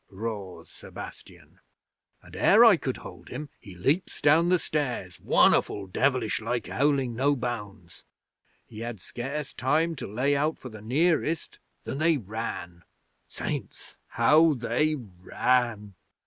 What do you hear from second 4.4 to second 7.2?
the stairs won'erful devilish like howling